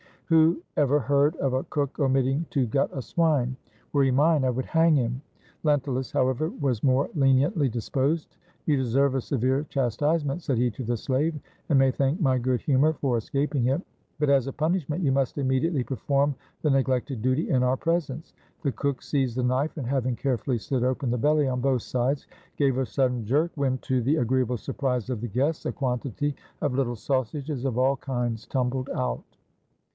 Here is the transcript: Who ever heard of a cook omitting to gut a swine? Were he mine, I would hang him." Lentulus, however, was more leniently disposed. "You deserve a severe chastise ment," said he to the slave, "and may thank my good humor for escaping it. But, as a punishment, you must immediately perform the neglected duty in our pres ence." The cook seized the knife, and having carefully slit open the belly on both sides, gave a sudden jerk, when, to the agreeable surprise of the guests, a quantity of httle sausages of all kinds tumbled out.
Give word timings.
Who 0.29 0.61
ever 0.77 0.99
heard 0.99 1.35
of 1.35 1.53
a 1.53 1.63
cook 1.65 1.99
omitting 1.99 2.45
to 2.51 2.65
gut 2.65 2.89
a 2.93 3.01
swine? 3.03 3.55
Were 3.93 4.01
he 4.03 4.09
mine, 4.11 4.45
I 4.45 4.49
would 4.49 4.65
hang 4.65 4.95
him." 4.95 5.21
Lentulus, 5.63 6.11
however, 6.11 6.49
was 6.49 6.81
more 6.81 7.09
leniently 7.13 7.67
disposed. 7.69 8.37
"You 8.65 8.77
deserve 8.77 9.13
a 9.13 9.21
severe 9.21 9.65
chastise 9.69 10.23
ment," 10.25 10.41
said 10.41 10.57
he 10.57 10.71
to 10.71 10.83
the 10.83 10.95
slave, 10.97 11.35
"and 11.69 11.77
may 11.77 11.91
thank 11.91 12.19
my 12.19 12.39
good 12.39 12.61
humor 12.61 12.93
for 12.93 13.17
escaping 13.17 13.67
it. 13.67 13.81
But, 14.19 14.29
as 14.29 14.47
a 14.47 14.53
punishment, 14.53 15.03
you 15.03 15.11
must 15.11 15.37
immediately 15.37 15.83
perform 15.83 16.33
the 16.63 16.71
neglected 16.71 17.21
duty 17.21 17.49
in 17.49 17.61
our 17.61 17.77
pres 17.77 18.09
ence." 18.09 18.33
The 18.63 18.71
cook 18.71 19.01
seized 19.03 19.37
the 19.37 19.43
knife, 19.43 19.75
and 19.77 19.85
having 19.85 20.15
carefully 20.15 20.57
slit 20.57 20.81
open 20.83 21.11
the 21.11 21.17
belly 21.17 21.47
on 21.47 21.59
both 21.61 21.81
sides, 21.83 22.25
gave 22.55 22.77
a 22.77 22.85
sudden 22.85 23.25
jerk, 23.25 23.51
when, 23.55 23.77
to 23.79 24.01
the 24.01 24.15
agreeable 24.15 24.57
surprise 24.57 25.09
of 25.09 25.19
the 25.21 25.27
guests, 25.27 25.65
a 25.65 25.71
quantity 25.73 26.33
of 26.61 26.71
httle 26.71 26.97
sausages 26.97 27.65
of 27.65 27.77
all 27.77 27.97
kinds 27.97 28.47
tumbled 28.47 28.89
out. 28.95 29.21